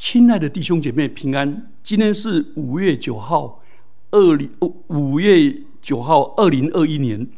[0.00, 3.62] 亲爱的弟兄姐妹平安，今天是五月九号，
[4.10, 4.50] 二零
[4.86, 7.28] 五月九号二零二一年。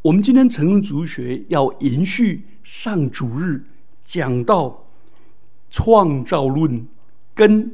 [0.00, 3.62] 我们今天成人主学要延续上主日
[4.02, 4.86] 讲到
[5.68, 6.88] 创造论
[7.34, 7.70] 跟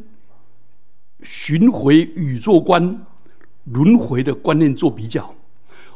[1.23, 3.07] 巡回宇宙观
[3.67, 5.33] 轮回的观念做比较。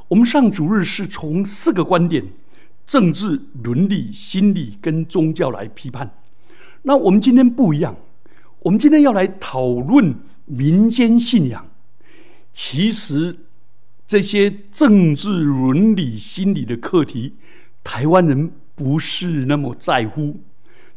[0.07, 2.25] 我们上主日是从四个观点：
[2.87, 6.09] 政治、伦理、心理跟宗教来批判。
[6.83, 7.97] 那我们今天不一样，
[8.67, 10.13] 我们今天要来讨论
[10.45, 11.69] 民间信仰。
[12.53, 13.39] 其实
[14.05, 17.35] 这些政治、伦理、心理的课题，
[17.85, 20.41] 台湾人不是那么在乎，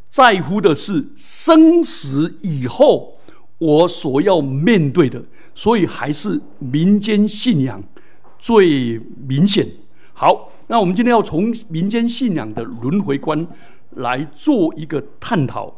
[0.09, 3.19] 在乎的是生死以后
[3.59, 5.23] 我所要面对的，
[5.53, 7.83] 所以还是民间信仰。
[8.39, 8.97] 最
[9.27, 9.67] 明显。
[10.13, 13.45] 好，那我们今天要从民间信仰的轮回观
[13.91, 15.75] 来做一个探讨。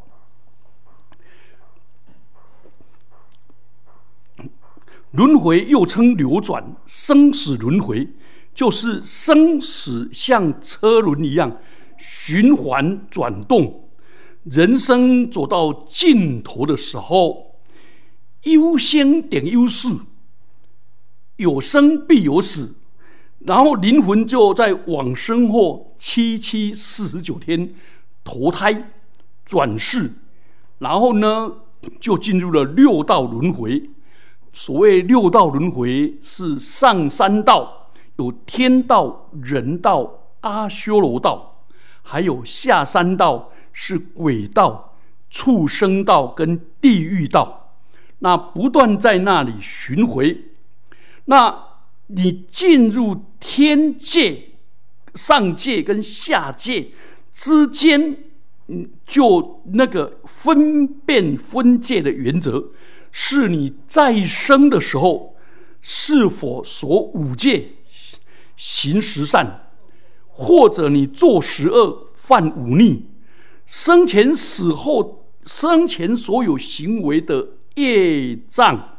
[5.11, 8.07] 轮回又称流转，生死轮回
[8.55, 11.57] 就是生死像车轮一样
[11.97, 13.89] 循环转动。
[14.43, 17.57] 人生走到尽头的时候，
[18.43, 19.89] 优先点优势。
[21.35, 22.75] 有生必有死，
[23.39, 27.73] 然后灵魂就在往生后七七四十九天
[28.23, 28.91] 投胎
[29.43, 30.13] 转世，
[30.79, 31.51] 然后呢
[31.99, 33.89] 就进入了六道轮回。
[34.53, 41.63] 所谓六道轮回是上三道，有天道、人道、阿修罗道，
[42.01, 44.97] 还有下三道是鬼道、
[45.29, 47.75] 畜生道跟地狱道。
[48.19, 50.45] 那不断在那里巡回。
[51.25, 51.57] 那
[52.07, 54.49] 你进入天界、
[55.15, 56.89] 上界跟下界
[57.31, 58.17] 之间，
[58.67, 62.71] 嗯，就那个分辨分界的原则，
[63.11, 65.35] 是你再生的时候
[65.81, 67.69] 是否所五戒
[68.55, 69.69] 行十善，
[70.27, 73.05] 或者你做十恶犯五逆，
[73.65, 78.97] 生前死后生前所有行为的业障、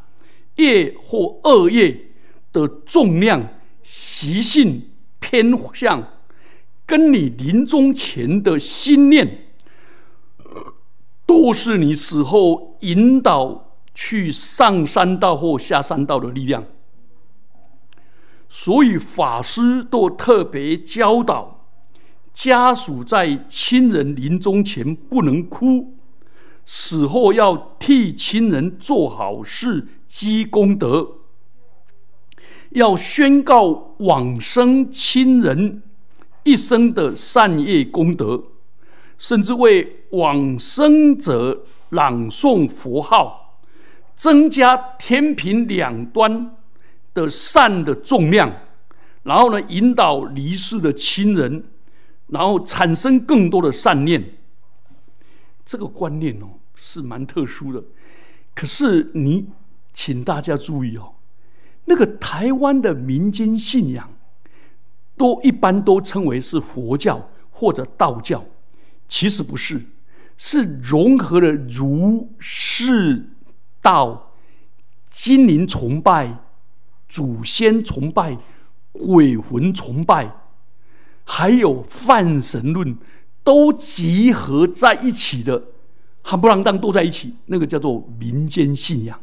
[0.57, 2.09] 业或恶业。
[2.53, 3.49] 的重量、
[3.83, 6.07] 习性、偏向，
[6.85, 9.47] 跟你临终前的心念，
[11.25, 16.65] 都是你死后引导去上山道或下山道的力量。
[18.49, 21.67] 所以法师都特别教导
[22.35, 25.95] 家属，在亲人临终前不能哭，
[26.65, 31.09] 死后要替亲人做好事、积功德。
[32.71, 35.83] 要宣告往生亲人
[36.43, 38.45] 一生的善业功德，
[39.19, 43.42] 甚至为往生者朗诵佛号，
[44.15, 46.55] 增加天平两端
[47.15, 48.53] 的善的重量，
[49.25, 51.65] 然后呢，引导离世的亲人，
[52.29, 54.35] 然后产生更多的善念。
[55.65, 57.83] 这个观念哦，是蛮特殊的。
[58.55, 59.49] 可是你，
[59.93, 61.15] 请大家注意哦。
[61.85, 64.13] 那个台湾的民间信仰，
[65.17, 68.45] 都一般都称为是佛教或者道教，
[69.09, 69.81] 其实不是，
[70.37, 73.31] 是融合了儒释
[73.83, 74.33] 到、
[75.11, 76.39] 精灵崇拜、
[77.09, 78.39] 祖先崇拜、
[78.93, 80.35] 鬼魂崇拜，
[81.25, 82.97] 还有泛神论，
[83.45, 85.65] 都集合在一起的，
[86.23, 89.21] 哈不啷当都在一起，那个叫做民间信仰。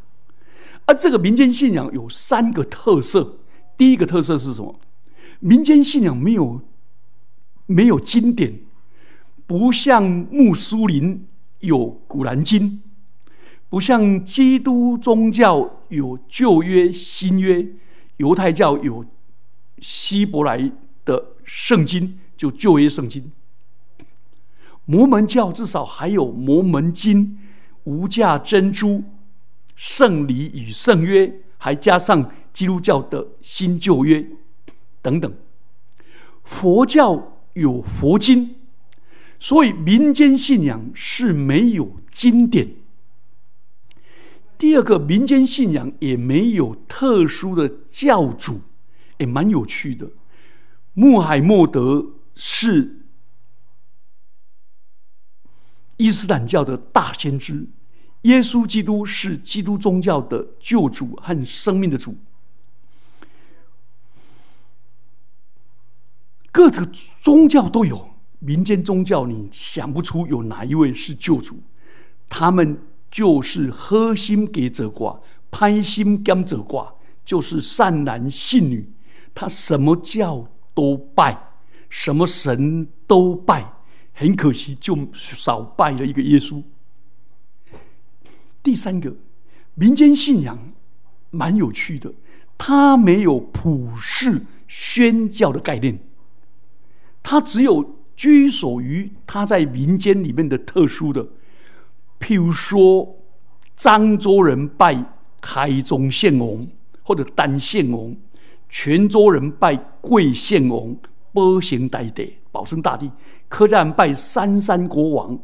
[0.86, 3.38] 而这个民间信仰有三个特色。
[3.78, 4.80] 第一个特色是什么？
[5.40, 6.62] 民间信仰没有
[7.66, 8.60] 没有经典，
[9.48, 11.26] 不像穆斯林
[11.60, 12.82] 有古兰经，
[13.70, 17.66] 不像基督宗教有旧约、新约，
[18.18, 19.06] 犹太教有
[19.80, 20.72] 希伯来
[21.06, 23.32] 的圣经，就旧约圣经。
[24.86, 27.38] 摩门教至少还有摩门经、
[27.84, 29.04] 无价珍珠。
[29.76, 34.28] 圣礼与圣约，还加上基督教的新旧约
[35.02, 35.34] 等等。
[36.44, 38.56] 佛教有佛经，
[39.40, 42.79] 所以民间信仰是没有经典。
[44.60, 48.60] 第二个，民间信仰也没有特殊的教主，
[49.18, 50.12] 也蛮有趣的。
[50.94, 53.06] 穆罕默德是
[55.96, 57.70] 伊斯兰教的大先知。
[58.24, 62.18] 耶稣基督是基督宗教的救主和生命的主。
[66.52, 66.86] 各个
[67.22, 68.10] 宗教都有，
[68.40, 71.64] 民间宗教你想不出有哪一位是救主。
[72.28, 72.78] 他们
[73.12, 75.20] 就是喝心给者卦，
[75.50, 76.94] 拍心甘者卦，
[77.26, 78.90] 就是善男信女，
[79.34, 81.52] 他什么教都拜，
[81.90, 83.74] 什么神都拜，
[84.14, 86.62] 很可惜就少拜了一个耶稣。
[88.62, 89.16] 第三个，
[89.76, 90.74] 民间信仰
[91.32, 92.14] 蛮有趣的，
[92.58, 95.98] 它没有普世宣教的概念，
[97.24, 101.26] 它只有居所于它在民间里面的特殊的，
[102.20, 103.18] 譬如说
[103.78, 105.04] 漳州人拜
[105.42, 106.68] 台中县王
[107.02, 108.16] 或者单县王，
[108.70, 110.96] 泉州人拜贵县王，
[111.34, 113.10] 波行大帝保生大帝，
[113.48, 115.40] 客家人拜三山国王。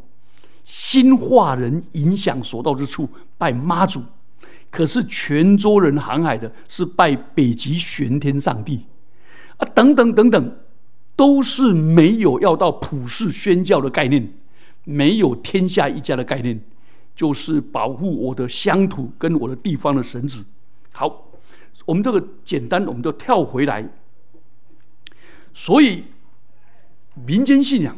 [0.64, 3.08] 新化人影响所到之处，
[3.38, 4.02] 拜妈祖；
[4.72, 8.84] 可是泉州人航海的是拜北极玄天上帝，
[9.58, 10.58] 啊，等等等等，
[11.16, 14.28] 都是没有要到普世宣教的概念，
[14.86, 16.60] 没有天下一家的概念，
[17.14, 20.46] 就是保护我的乡土跟我的地方的神子。
[20.94, 21.28] 好，
[21.86, 23.88] 我们这个简单，我们就跳回来。
[25.54, 26.06] 所以
[27.28, 27.98] 民间信仰。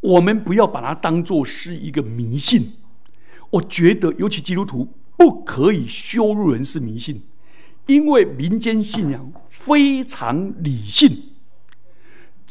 [0.00, 2.72] 我们不要把它当做是一个迷信。
[3.50, 7.22] 我觉得，尤其基督徒不可以羞辱人是迷信，
[7.86, 11.31] 因为民间信仰非常理性。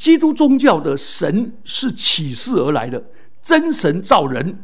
[0.02, 3.04] 基督宗教的神是启示而来的，
[3.40, 4.56] 真神造人；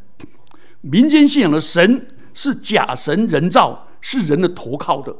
[0.81, 5.15] 民间信仰的神是假神人造，是人的投靠的。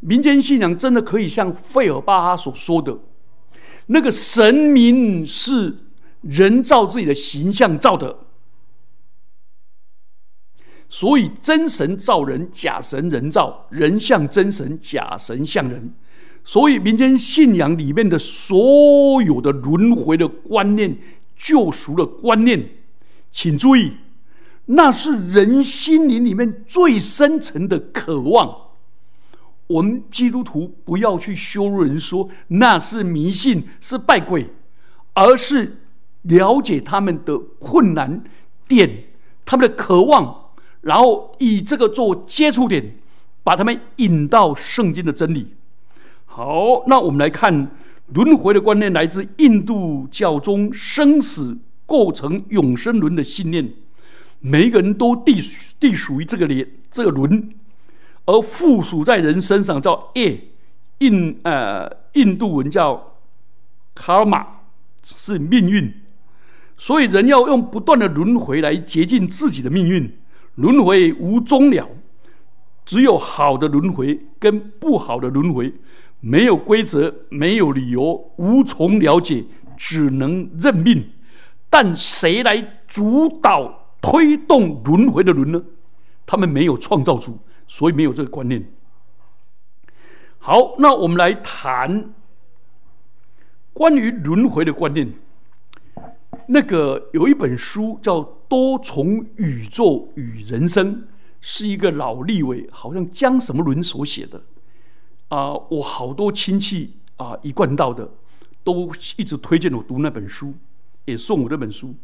[0.00, 2.98] 民间信仰真的可以像费尔巴哈所说的，
[3.88, 5.76] 那个神明是。
[6.22, 8.16] 人造自己的形象造的，
[10.88, 15.92] 所以真神造人，假神人造，人像真神，假神像人。
[16.44, 20.98] 所以民间信仰里面的所有的轮回的观念、
[21.36, 22.70] 救赎的观念，
[23.30, 23.92] 请注意，
[24.66, 28.56] 那是人心灵里面最深层的渴望。
[29.66, 34.48] 我们基督徒不要去羞辱人，说那是迷信，是拜鬼，
[35.14, 35.78] 而是。
[36.26, 38.22] 了解他们的困难
[38.68, 39.06] 点，
[39.44, 40.52] 他们的渴望，
[40.82, 42.94] 然后以这个做接触点，
[43.42, 45.48] 把他们引到圣经的真理。
[46.34, 47.70] 好，那我们来看
[48.14, 53.70] 轮回的观念，来自印度教中生死构成永生轮的信念。
[54.40, 55.42] 每一个人都隶
[55.80, 57.50] 隶属于这个连这个轮，
[58.24, 60.40] 而附属在人身上叫业，
[61.00, 63.18] 印呃印度文叫
[63.94, 64.46] 卡玛，
[65.02, 65.92] 是命运。
[66.78, 70.10] 所以，人要用不断的轮回来洁净自己的命运。
[70.54, 71.90] 轮回无终了，
[72.86, 75.74] 只有好的轮回跟不好的轮回，
[76.24, 79.44] 没有规则，没有理由，无从了解，
[79.76, 81.10] 只能认命。
[81.68, 85.60] 但谁来主导推动轮回的轮呢？
[86.24, 88.64] 他们没有创造主，所以没有这个观念。
[90.38, 92.14] 好，那我们来谈
[93.72, 95.12] 关于轮回的观念。
[96.46, 100.94] 那个有一本书叫《多重宇宙与人生》，
[101.40, 104.40] 是一个老立委，好像江什么伦所写的。
[105.32, 108.06] 啊，我好多亲戚啊，一贯道的，
[108.62, 110.52] 都一直推荐我读那本书，
[111.06, 111.94] 也送我这本书。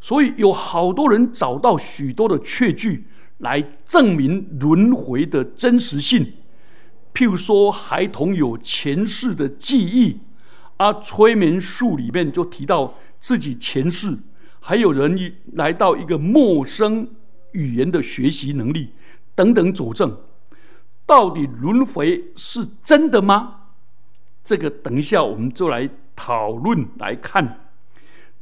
[0.00, 3.04] 所以有好多人找到许多的确据
[3.36, 6.32] 来证明轮回的真实性，
[7.12, 10.20] 譬如说，孩童有前世的记忆。
[10.78, 14.16] 啊，催眠术里面就提到自己前世，
[14.60, 17.06] 还有人来到一个陌生
[17.52, 18.88] 语言的学习能力
[19.34, 20.16] 等等佐证，
[21.10, 23.62] 到底轮回是真的吗？
[24.44, 27.62] 这个等一下我们就来讨论来看。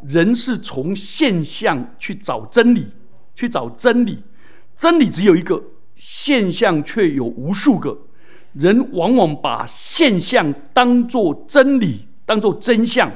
[0.03, 2.89] 人是从现象去找真理，
[3.35, 4.23] 去找真理，
[4.77, 7.97] 真理只有一个，现象却有无数个，
[8.53, 12.07] 人往往把现象当作真理。
[12.27, 13.11] 当作真相，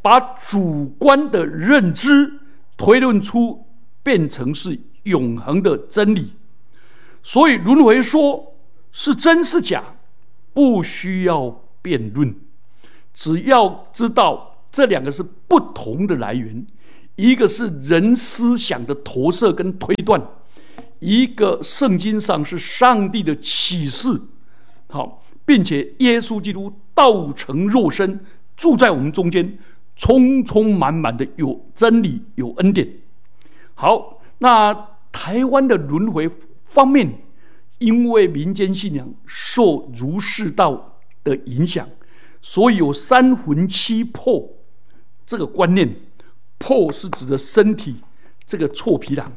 [0.00, 2.32] 把主观的认知
[2.76, 3.66] 推论出，
[4.04, 6.34] 变成是永恒的真理。
[7.24, 8.52] 所以轮回说
[8.98, 9.84] 是真是假，
[10.54, 12.34] 不需要辩论，
[13.12, 16.66] 只要知道这两个是不同的来源，
[17.16, 20.18] 一个是人思想的投射跟推断，
[21.00, 24.18] 一个圣经上是上帝的启示。
[24.88, 28.18] 好，并且耶稣基督道成肉身。
[28.56, 29.58] 住在我们中间，
[29.94, 32.88] 充充满满的有真理，有恩典。
[33.74, 36.30] 好，那台湾的轮回
[36.64, 37.18] 方面，
[37.78, 41.88] 因为民间信仰受儒释道的影响，
[42.40, 44.48] 所以有三魂七魄
[45.24, 45.96] 这个观念。
[46.58, 47.96] 魄是指的身体，
[48.46, 49.30] 这个臭皮囊。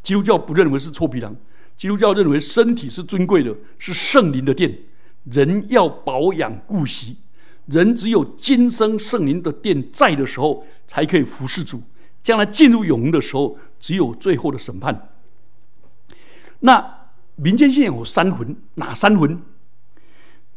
[0.00, 1.34] 基督教不认为是臭皮囊，
[1.76, 4.78] 基督教认为身体是尊贵的，是圣灵的殿，
[5.24, 7.16] 人要保养顾惜。
[7.66, 11.82] 人只有今生圣灵的殿在的时候，才可以服侍主。
[12.22, 15.10] 将来进入永恒的时候，只有最后的审判。
[16.60, 17.03] 那
[17.36, 19.40] 民间信仰有三魂，哪三魂？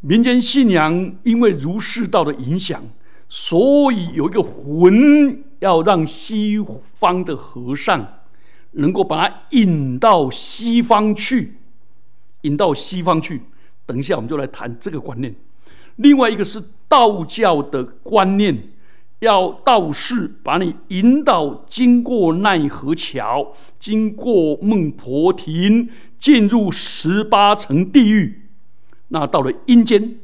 [0.01, 2.83] 民间信仰因为儒释道的影响，
[3.27, 8.19] 所以有一个魂要让西方的和尚
[8.71, 11.55] 能够把它引到西方去，
[12.41, 13.41] 引到西方去。
[13.87, 15.33] 等一下，我们就来谈这个观念。
[15.95, 18.69] 另外一个是道教的观念，
[19.19, 28.43] 要道士把你引导经过奈何桥，经过孟婆亭，进入十八层地狱。
[29.07, 30.19] 那到了阴间，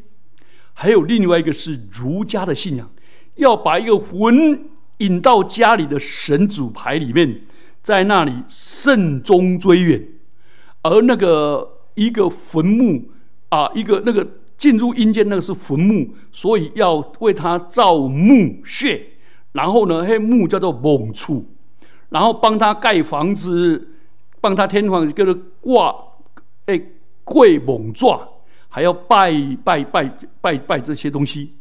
[0.74, 2.92] 还有另外一个是儒家的信仰，
[3.36, 4.66] 要把一个魂
[4.98, 7.42] 引到家里的神主牌里面，
[7.82, 10.08] 在那里慎终追远。
[10.84, 13.10] 而那个一个坟墓
[13.50, 14.28] 啊，一个那个
[14.63, 19.05] 进入阴间那个是坟墓，所以要为他造墓穴，
[19.51, 21.46] 然后呢，那墓叫做猛处，
[22.08, 23.89] 然后帮他盖房子，
[24.39, 25.93] 帮他天房叫做挂
[26.67, 26.82] 哎
[27.25, 28.29] 跪猛状。
[28.70, 29.34] 还要拜
[29.65, 31.55] 拜拜拜拜这些东西，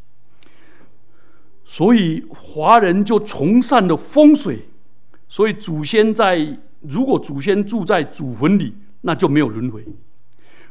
[1.65, 4.61] 所以华人就崇尚的风水。
[5.29, 9.83] 所以祖先在如果祖先住在祖坟里，那就没有轮回；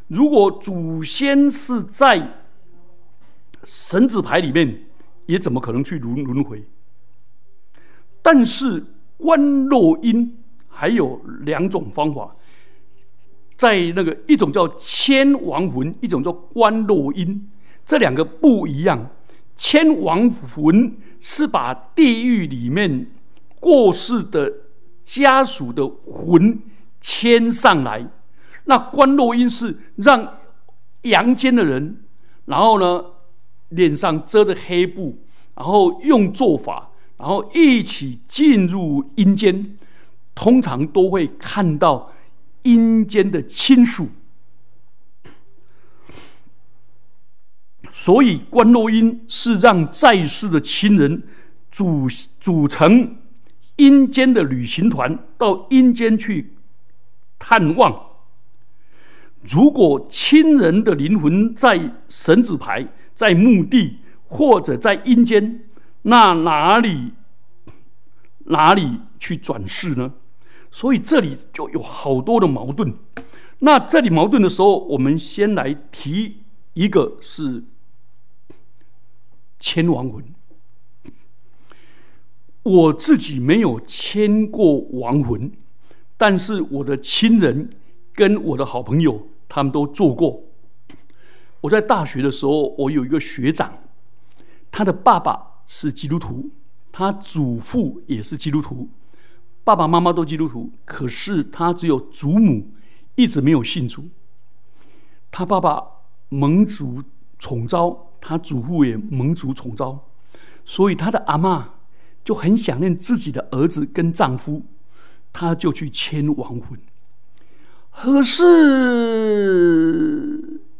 [0.08, 2.42] 如果祖先是在
[3.64, 4.84] 神子牌里面，
[5.26, 6.66] 也怎么可能去轮轮回？
[8.22, 8.86] 但是
[9.18, 12.36] 观落阴还有两种方法。
[13.58, 17.48] 在那个一种叫千亡魂，一种叫观落阴，
[17.86, 19.10] 这两个不一样。
[19.56, 23.12] 千亡魂是把地狱里面
[23.60, 24.52] 过世的
[25.04, 26.60] 家属的魂
[27.00, 28.10] 牵上来，
[28.66, 30.40] 那观落阴是让
[31.04, 32.04] 阳间的人，
[32.46, 33.04] 然后呢
[33.70, 35.18] 脸上遮着黑布，
[35.56, 39.76] 然后用做法，然后一起进入阴间，
[40.34, 42.12] 通常都会看到。
[42.64, 44.10] 阴间的亲属，
[47.92, 51.24] 所以观落阴是让在世的亲人
[51.72, 52.08] 组
[52.40, 53.18] 组成
[53.78, 56.54] 阴间的旅行团，到阴间去
[57.40, 58.11] 探望。
[59.44, 65.64] 如果亲人的灵魂在神子牌、在墓地或者在阴间，
[66.04, 67.14] 那哪里
[68.46, 70.14] 哪里去转世呢？
[70.70, 72.94] 所以这里就有好多的矛盾。
[73.60, 76.38] 那这里矛盾的时候，我们先来提
[76.74, 77.64] 一个是
[79.60, 80.24] 牵亡魂。
[82.64, 85.52] 我自己没有牵过亡魂，
[86.16, 87.70] 但是我的亲人
[88.14, 90.44] 跟我的好朋友他们都做过。
[91.62, 93.72] 我在大学的时候，我有一个学长，
[94.72, 96.50] 他的爸爸是基督徒，
[96.92, 98.90] 他祖父也是基督徒。
[99.64, 102.72] 爸爸妈妈都基督徒，可是他只有祖母
[103.16, 104.06] 一直没有信主。
[105.30, 105.84] 他爸爸
[106.30, 107.04] 蒙主
[107.38, 110.08] 宠召，他祖父也蒙主宠召，
[110.66, 111.76] 所以他的阿妈
[112.26, 114.64] 就很想念自己的儿子跟丈夫，
[115.32, 116.80] 他就去牵亡魂。
[117.92, 118.50] 可是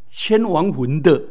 [0.10, 1.22] 牵亡魂的？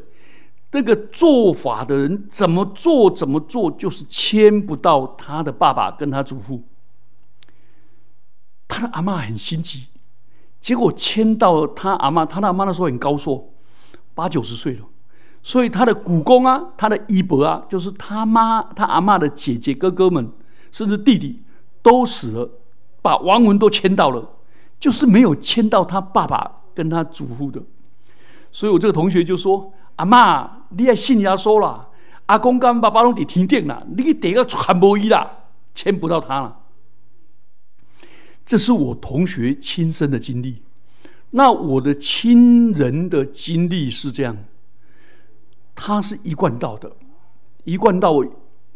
[0.70, 6.62] 这个做法的人，怎么做怎么做，就是牵不到他的爸爸跟他祖父。
[8.68, 9.87] 他的阿妈很心急，
[10.60, 13.52] 结果牵到他阿妈，他的阿妈那时候很高寿，
[14.14, 14.84] 八九十岁了，
[15.42, 20.30] 所以他的姑公啊，他的姨伯啊，就是他妈他阿妈的姐姐哥哥们，
[20.70, 21.42] 甚至弟弟
[21.82, 22.49] 都死了，
[23.02, 24.25] 把亡魂都牵到了，
[24.80, 27.62] 就是没有牵到他爸爸跟他祖父的。
[28.50, 31.87] 所以我这个同学就说：“阿妈，你也信耶稣啦，
[32.26, 35.30] 阿公跟爸爸拢伫天顶啦，你第个传播伊啦，
[35.75, 36.56] 牵不到他了。”
[38.44, 40.62] 这是我同学亲身的经历，
[41.30, 44.37] 那我的亲人的经历是这样，
[45.75, 46.90] 他是一贯道的，
[47.62, 48.16] 一贯道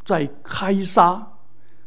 [0.04, 1.32] 在开沙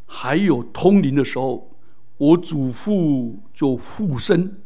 [0.06, 1.70] 还有通灵的时候，
[2.18, 4.58] 我祖父就附身，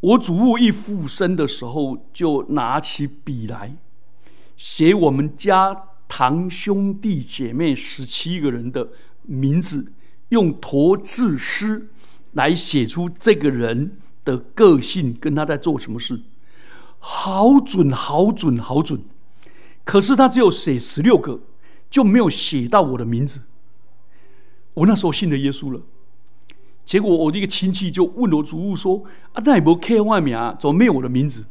[0.00, 3.76] 我祖父一附身的时候，就拿起笔来
[4.56, 8.88] 写我们家堂兄弟姐妹十七个人的
[9.22, 9.92] 名字，
[10.28, 11.88] 用驼字诗。
[12.34, 16.20] 来写出这个人的个性跟他在做什么事，
[17.00, 19.02] 好准，好准，好准。
[19.82, 21.40] 可是他只有写十六个，
[21.90, 23.40] 就没有写到我的名字。
[24.74, 25.82] 我那时候信了耶稣了，
[26.90, 29.00] 结果我的一个亲戚就问我祖父说
[29.32, 31.46] ：“啊，那也没刻外面啊，怎么没有我的名字？”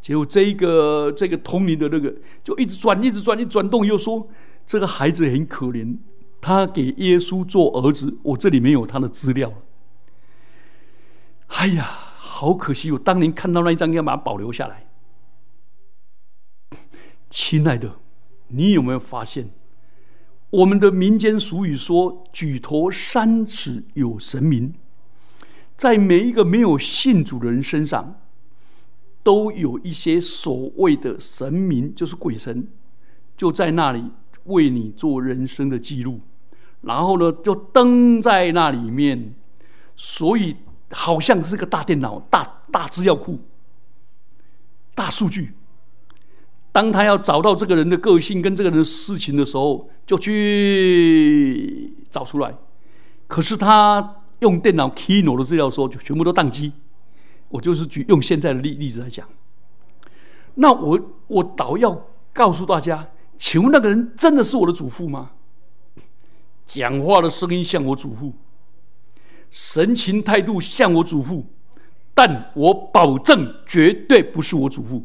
[0.00, 4.28] 结果这一个这个通灵的那个就一直转，一直转，一转动，又说
[4.64, 5.98] 这个孩子很可怜，
[6.40, 9.52] 他给耶稣做儿子，我这里没有他的资料。
[11.48, 11.82] 哎呀，
[12.16, 12.92] 好可惜！
[12.92, 14.86] 我当年看到那一张，应该把它保留下来。
[17.28, 17.96] 亲爱的，
[18.46, 19.50] 你有没有发现，
[20.50, 24.74] 我们的民间俗语说“举头三尺有神明”，
[25.76, 28.20] 在每一个没有信主的人身上。
[29.22, 32.66] 都有一些所谓的神明，就是鬼神，
[33.36, 34.10] 就在那里
[34.44, 36.20] 为你做人生的记录，
[36.80, 39.34] 然后呢，就登在那里面，
[39.94, 40.56] 所以
[40.92, 43.38] 好像是个大电脑、大大资料库、
[44.94, 45.52] 大数据。
[46.72, 52.54] 当他要找到这个人的个性跟这个人的事情的时候，就去找出来。
[53.26, 56.72] 可是他用电脑 key 的资料时候，就全部都宕机。
[57.48, 59.26] 我就是举用现在的例例子来讲，
[60.54, 65.32] 那我我倒要告诉大家，请问那个人真的是我的祖父吗？
[66.66, 68.32] 讲话的声音像我祖父，
[69.50, 71.44] 神情态度像我祖父，
[72.14, 75.04] 但我保证绝对不是我祖父。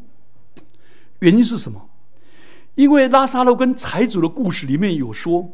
[1.26, 1.90] 原因是什么？
[2.76, 5.50] 因为拉萨路跟财主的故事里面有说，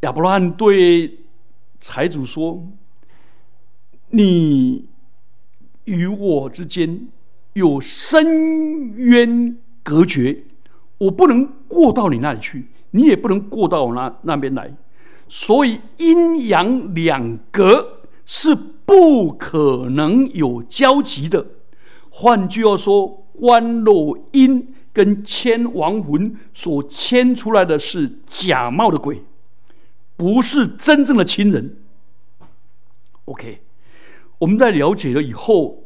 [0.00, 1.20] 亚伯拉罕对
[1.80, 2.62] 财主说。
[4.12, 4.88] 你
[5.84, 7.06] 与我之间
[7.52, 10.42] 有深渊隔绝，
[10.98, 14.74] 我不能过到你那里去，你也不能过到我那那边来，
[15.28, 18.52] 所以阴阳两隔是
[18.84, 21.46] 不可能有交集的。
[22.20, 29.22] 换句话说，关若阴跟牵亡魂所牵出来的是假冒的鬼，
[30.16, 31.78] 不是真正的亲人。
[33.24, 33.62] OK。
[34.38, 35.84] 我们在了解了以后，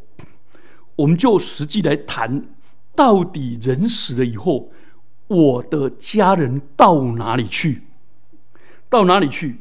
[0.97, 2.47] 我们就实际来谈，
[2.95, 4.71] 到底人死了以后，
[5.27, 7.83] 我的家人到哪里去？
[8.89, 9.59] 到哪里去？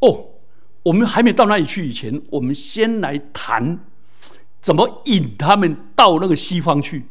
[0.00, 0.25] 哦，
[0.86, 3.80] 我们还没到那里去以前，我们先来谈
[4.60, 7.06] 怎么引他们到那个西方去。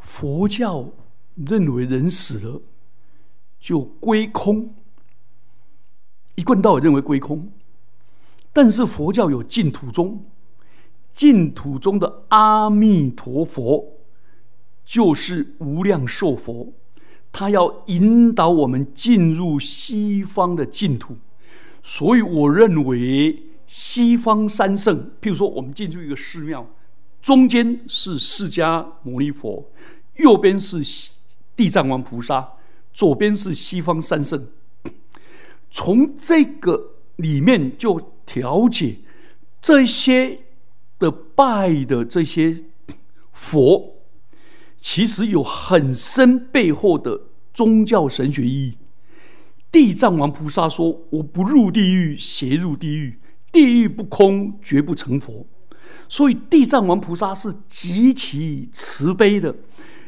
[0.00, 0.88] 佛教
[1.34, 2.62] 认为人死了
[3.60, 4.74] 就归空。
[6.36, 7.52] 一贯道也认为归空，
[8.54, 10.24] 但是佛教有净土宗，
[11.12, 13.98] 净土中的阿弥陀佛
[14.82, 16.72] 就是无量寿佛，
[17.30, 21.18] 他要引导我们进入西方的净土，
[21.86, 26.66] 所以我认为西方三圣，譬如说我们进入一个寺庙，
[27.22, 29.70] 中间是释迦牟尼佛，
[30.16, 30.78] 右边是
[31.54, 32.54] 地藏王菩萨，
[32.94, 34.48] 左边是西方三圣。
[35.70, 38.96] 从这个里面就调解
[39.60, 40.40] 这些
[40.98, 42.64] 的拜的这些
[43.32, 43.96] 佛，
[44.78, 47.20] 其实有很深背后的
[47.52, 48.78] 宗教神学意义。
[49.74, 53.18] 地藏王菩萨说：“我不入地狱，邪入地狱；
[53.50, 55.44] 地狱不空，绝不成佛。”
[56.08, 59.52] 所以地藏王菩萨是极其慈悲的，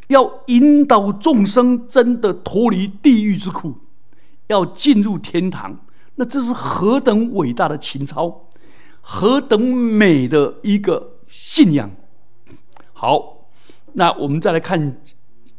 [0.06, 3.74] 要引导众生真的脱离地狱之苦。
[4.46, 8.48] 要进入天堂，那这是何等伟大的情操，
[9.00, 11.90] 何等美的一个信仰！
[12.92, 13.48] 好，
[13.94, 15.02] 那我们再来看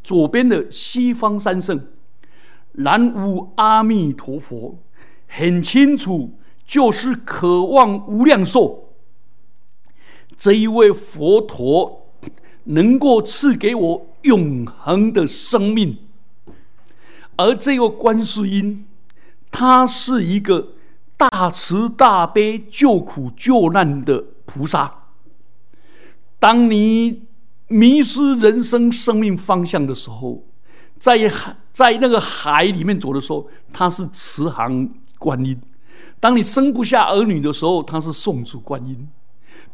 [0.02, 1.78] 左边的西方三圣，
[2.78, 4.78] 南无阿弥陀佛，
[5.28, 6.32] 很清楚，
[6.66, 8.94] 就是渴望无量寿
[10.38, 12.10] 这一位佛陀，
[12.66, 15.98] 能够赐给我永恒的生命。
[17.36, 18.86] 而这个观世音，
[19.52, 20.74] 他是一个
[21.16, 25.06] 大慈大悲、救苦救难的菩萨。
[26.40, 27.24] 当你
[27.68, 30.47] 迷失人生生命方向的时候，
[31.00, 35.56] 在海在那个海里面走的时候，他是慈航观音；
[36.20, 38.96] 当你生不下儿女的时候，他是送主观音；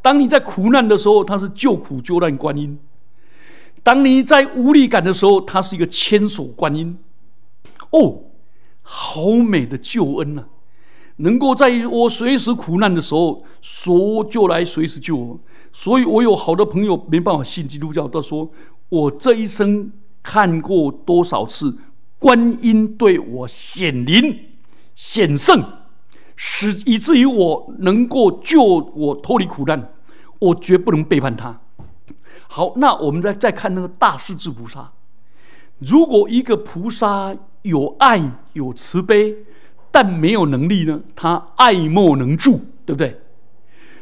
[0.02, 2.78] 当你在苦难的时候，他是救苦救难观音；
[3.82, 6.98] 当你在无力感的时候，他是一个千手观音。
[7.92, 8.22] 哦，
[8.82, 10.46] 好美的救恩呐！
[11.18, 15.40] 能够在我随时苦难的时候，说就来随时救我。
[15.72, 18.50] 所以我有好多朋友没办法信基督教，他说
[18.90, 19.92] 我这一生
[20.24, 21.78] 看过多少次
[22.18, 24.40] 观音对我显灵
[24.96, 25.64] 显圣，
[26.36, 29.92] 使以至于我能够救我脱离苦难，
[30.40, 31.60] 我绝不能背叛他。
[32.48, 34.94] 好，那我们再再看那个大势至菩萨，
[35.78, 37.36] 如果一个菩萨。
[37.64, 38.20] 有爱
[38.52, 39.34] 有慈悲，
[39.90, 41.00] 但没有能力呢？
[41.16, 43.22] 他爱莫能助，对不对？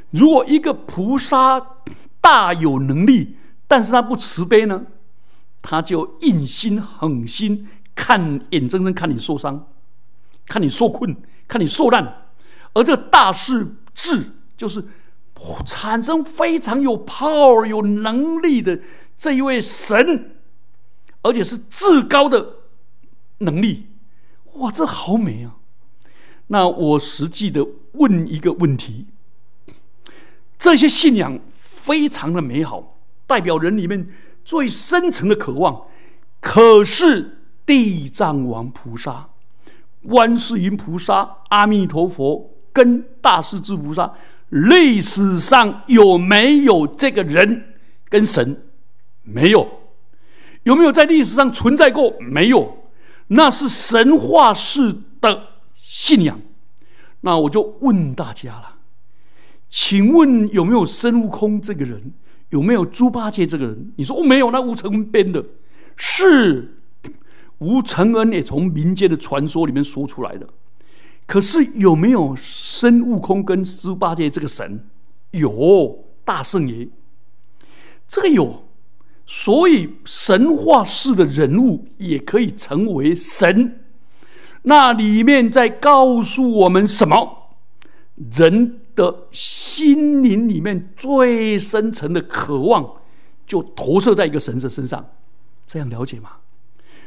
[0.09, 1.63] 如果一个菩萨
[2.19, 4.83] 大有能力，但是他不慈悲呢？
[5.61, 9.67] 他就硬心狠心看，眼睁睁看你受伤，
[10.45, 11.15] 看你受困，
[11.47, 12.25] 看你受难，
[12.73, 14.83] 而这大势至就是
[15.65, 18.79] 产生非常有 power、有能力的
[19.17, 20.35] 这一位神，
[21.21, 22.55] 而且是至高的
[23.39, 23.87] 能力。
[24.53, 25.57] 哇，这好美啊！
[26.47, 29.05] 那我实际的问一个问题：
[30.57, 32.97] 这些信仰非常的美好，
[33.27, 34.09] 代表人里面。
[34.43, 35.83] 最深层的渴望，
[36.39, 39.29] 可是地藏王菩萨、
[40.07, 44.13] 观世音菩萨、阿弥陀佛跟大势至菩萨，
[44.49, 47.75] 历史上有没有这个人
[48.09, 48.63] 跟神？
[49.23, 49.67] 没有。
[50.63, 52.13] 有没有在历史上存在过？
[52.19, 52.77] 没有。
[53.27, 56.39] 那是神话式的信仰。
[57.21, 58.77] 那我就问大家了，
[59.69, 62.11] 请问有没有孙悟空这个人？
[62.51, 63.91] 有没有猪八戒这个人？
[63.97, 65.43] 你说我没有，那吴承恩编的，
[65.97, 66.77] 是
[67.57, 70.47] 吴承恩也从民间的传说里面说出来的。
[71.25, 74.85] 可是有没有孙悟空跟猪八戒这个神？
[75.31, 76.87] 有大圣爷，
[78.07, 78.63] 这个有。
[79.25, 83.79] 所以神话式的人物也可以成为神。
[84.63, 87.40] 那里面在告诉我们什么？
[88.31, 88.77] 人。
[88.93, 92.97] 的心灵里面最深层的渴望，
[93.47, 95.11] 就投射在一个神的身上，
[95.65, 96.31] 这样了解吗？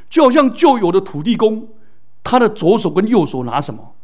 [0.08, 1.68] 就好像旧有的土地公，
[2.24, 3.94] 他的左手跟右手拿什么？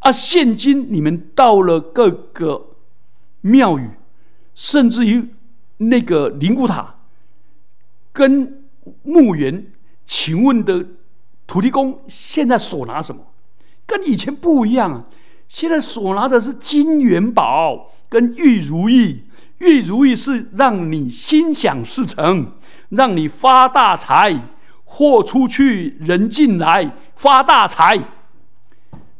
[0.00, 2.76] 啊，现今你们到了各个
[3.40, 3.88] 庙宇，
[4.54, 5.30] 甚至于
[5.78, 6.96] 那个灵骨塔
[8.12, 8.64] 跟
[9.02, 9.72] 墓园，
[10.04, 10.86] 请问的
[11.46, 13.22] 土地公现在手拿什么？
[13.86, 15.06] 跟以前不一样啊。
[15.50, 19.24] 现在所拿的是金元宝跟玉如意，
[19.58, 22.52] 玉如意是让你心想事成，
[22.90, 24.44] 让你发大财，
[24.84, 27.98] 货出去人进来发大财。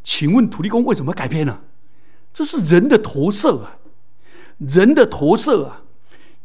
[0.05, 1.59] 请问土地公为什么改变呢？
[2.33, 3.79] 这是人的投射啊，
[4.59, 5.83] 人的投射啊。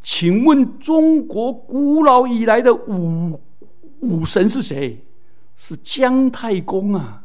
[0.02, 3.40] 请问中国古老以来的武
[4.00, 5.04] 武神是谁？
[5.54, 7.22] 是姜太公啊。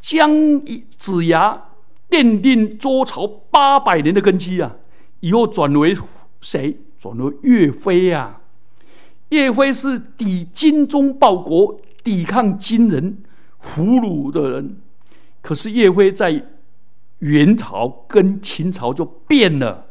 [0.00, 0.62] 姜
[0.96, 1.62] 子牙
[2.08, 4.76] 奠定周朝八百年的根基啊，
[5.20, 5.96] 以后转为
[6.40, 6.76] 谁？
[6.98, 8.40] 转为岳飞啊。
[9.30, 13.18] 岳飞是抵精忠报国、抵抗金人
[13.60, 14.76] 俘虏的人。
[15.40, 16.44] 可是岳飞在
[17.20, 19.86] 元朝跟秦朝就变了，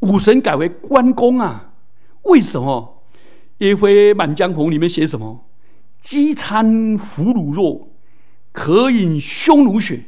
[0.00, 1.74] 武神改为关公啊。
[2.22, 3.02] 为什么？
[3.58, 5.44] 岳飞《满江红》里面写什么？
[6.00, 7.91] 饥餐俘虏肉。
[8.52, 10.04] 可饮匈奴血，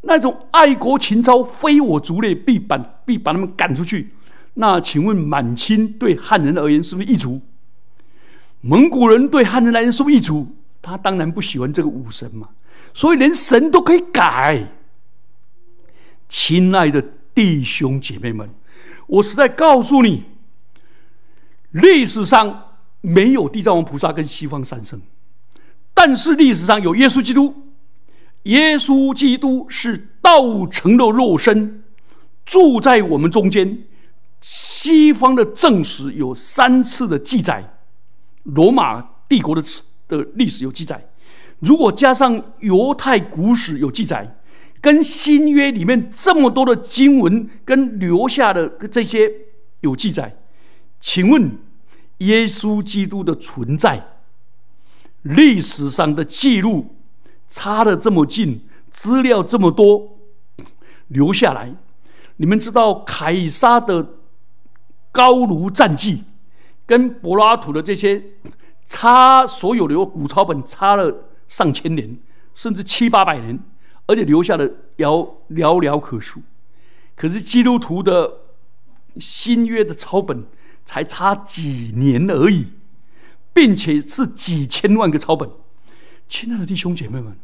[0.00, 4.14] 那种爱国情操，非我族类，必把必把他们赶出去。
[4.54, 7.40] 那请问满清对汉人而言是不是异族？
[8.62, 10.56] 蒙古人对汉人来言是不是异族？
[10.80, 12.48] 他当然不喜欢这个武神嘛。
[12.94, 14.68] 所以连神都可以改。
[16.28, 17.02] 亲爱的
[17.34, 18.48] 弟兄姐妹们，
[19.06, 20.24] 我是在告诉你，
[21.70, 25.00] 历史上没有地藏王菩萨跟西方三圣。
[25.94, 27.54] 但是历史上有耶稣基督，
[28.44, 31.82] 耶稣基督是道成的肉身，
[32.44, 33.84] 住在我们中间。
[34.40, 37.76] 西方的正史有三次的记载，
[38.42, 39.62] 罗马帝国的
[40.08, 41.08] 的历史有记载，
[41.60, 44.36] 如果加上犹太古史有记载，
[44.80, 49.30] 跟新约里面这么多的经文跟留下的这些
[49.82, 50.36] 有记载，
[50.98, 51.56] 请问
[52.18, 54.11] 耶稣基督的存在？
[55.22, 56.96] 历史上的记录
[57.48, 60.18] 差的这么近，资料这么多
[61.08, 61.74] 留下来，
[62.36, 64.14] 你们知道凯撒的
[65.10, 66.24] 高卢战记
[66.86, 68.22] 跟柏拉图的这些
[68.86, 72.18] 差所有的古抄本差了上千年，
[72.54, 73.58] 甚至七八百年，
[74.06, 76.40] 而且留下的寥寥寥可数。
[77.14, 78.38] 可是基督徒的
[79.20, 80.44] 新约的抄本
[80.84, 82.66] 才差几年而已。
[83.54, 85.50] 并且是几千万个抄本，
[86.26, 87.36] 亲爱的弟兄姐妹们，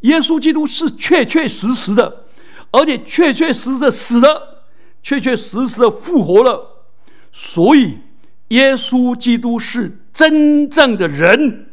[0.00, 2.26] 耶稣基督是确确实实的，
[2.70, 4.64] 而且确确实实的死了，
[5.02, 6.84] 确确实实的复活了，
[7.32, 7.98] 所以
[8.48, 11.70] 耶稣基督是真正的人，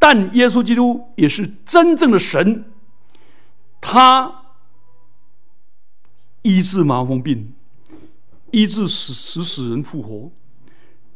[0.00, 2.64] 但耶稣基督也是真正的神，
[3.80, 4.42] 他
[6.42, 7.54] 医治麻风病，
[8.50, 10.32] 医治死使死人复活，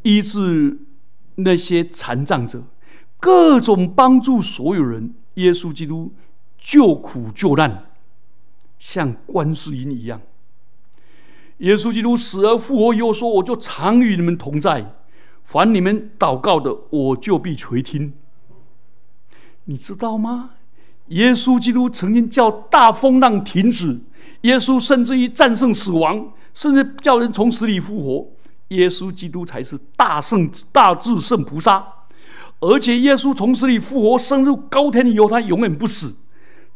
[0.03, 0.79] 医治。
[1.39, 2.63] 那些残障者，
[3.19, 5.15] 各种帮助所有人。
[5.35, 6.13] 耶稣基督
[6.59, 7.85] 救苦救难，
[8.79, 10.21] 像观世音一样。
[11.59, 14.95] 耶稣基督死而复活以后说：“我就常与你们同在，
[15.45, 18.13] 凡你们祷告的，我就必垂听。”
[19.67, 20.51] 你知道吗？
[21.09, 24.01] 耶稣基督曾经叫大风浪停止，
[24.43, 28.29] 耶稣甚至于战胜死亡，甚至叫人从死里复活。
[28.69, 31.85] 耶稣基督才是大圣大智圣菩萨，
[32.61, 36.17] 而且耶稣从死里复活，升入高天以后，他永远不死。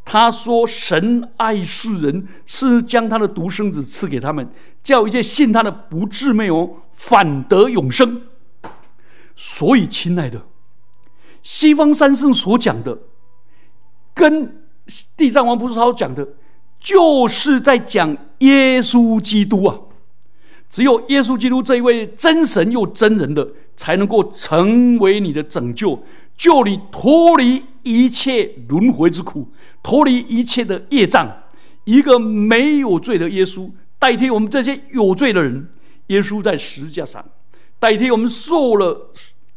[0.05, 4.51] 他说：“神爱世人，是将他的独生子赐给他们，
[4.83, 8.23] 叫一切信他的不至灭亡，反得永生。”
[9.37, 10.43] 所以，亲爱的，
[11.43, 12.99] 西方三圣所讲的。
[14.13, 14.63] 跟
[15.17, 16.29] 地藏王菩萨讲的，
[16.81, 19.79] 就是在讲耶稣基督啊！
[20.73, 26.03] 只有耶稣基督这一位真神又真人的，才能够成为你的拯救，
[26.35, 31.31] 救你脱离一切轮回之苦，脱离一切的业障。
[31.85, 35.69] 一个没有罪的耶稣，代替我们这些有罪的人。
[36.07, 37.23] 耶稣在十字架上，
[37.79, 39.13] 代替我们受了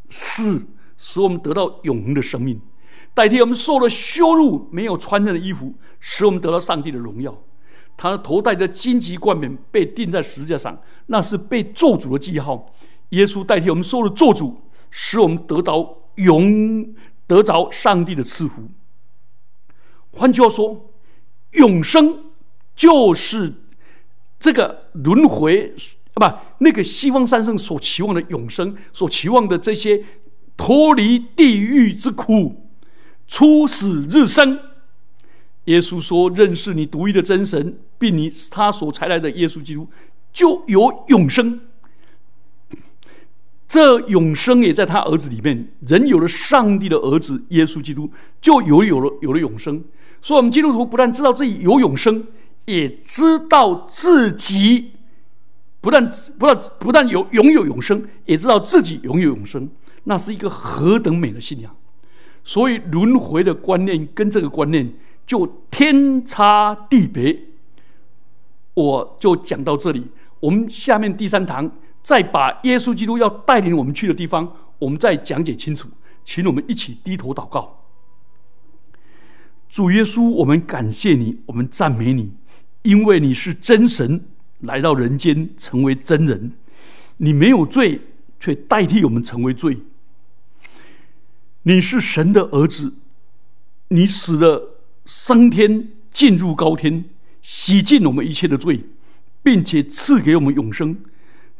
[0.09, 2.59] 死，使我们得到永恒的生命。
[3.13, 7.33] 代替我们受了羞辱，没有穿上的衣服，使我们得到上帝的荣耀。
[7.97, 12.73] 他的头戴着荆棘冠冕，被钉在十字架上，那是被做主的记号。
[13.09, 16.93] 耶稣代替我们受了做主，使我们得到永
[17.27, 18.63] 得着上帝的赐福。
[20.11, 20.91] 换句话说，
[21.53, 22.31] 永生
[22.75, 23.53] 就是
[24.39, 25.73] 这个轮回
[26.15, 30.03] 啊，不，那个西方三圣所期望的永生，所期望的这些
[30.57, 32.69] 脱离地狱之苦。
[33.27, 34.59] 初死日生，
[35.65, 39.87] 耶稣说：“认识你独一的真神，并你他所才来的耶稣基督，
[40.31, 41.59] 就有永生。
[43.67, 45.69] 这永生也在他儿子里面。
[45.87, 49.83] 人有了上帝的儿子耶稣基督，就有有了有了永生。
[50.21, 52.27] 所以，我们基督徒不但知道自己有永生，
[52.65, 54.91] 也知道自己
[55.81, 59.67] 不但不但不但有拥有永生，也知道自己拥有永生。
[60.03, 61.75] 那是一个何等美的信仰！”
[62.43, 64.93] 所以轮回的观念跟这个观念
[65.25, 67.39] 就天差地别。
[68.73, 70.05] 我就讲到这里，
[70.39, 71.71] 我们下面第三堂
[72.03, 75.89] 再把耶稣基督要带领我们去的地方，我们再讲解清楚。
[76.25, 77.83] 请我们一起低头祷告。
[79.69, 82.31] 主耶稣，我们感谢你，我们赞美你，
[82.81, 84.25] 因为你是真神
[84.59, 86.51] 来到人间成为真人，
[87.17, 88.01] 你没有罪，
[88.39, 89.77] 却代替我们成为罪。
[91.63, 92.93] 你是神的儿子，
[93.89, 94.74] 你死了
[95.05, 97.05] 升天，进入高天，
[97.41, 98.81] 洗净我们一切的罪，
[99.43, 100.97] 并且赐给我们永生。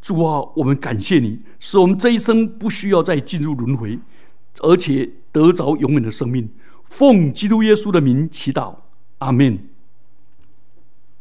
[0.01, 3.99] 主啊，我们感谢你，使我们这一生不需要再进入轮回，
[4.59, 6.49] 而且得着永远的生命。
[6.85, 8.75] 奉基督耶稣的名祈祷，
[9.19, 9.59] 阿门。